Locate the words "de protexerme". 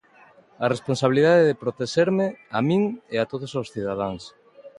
1.49-2.25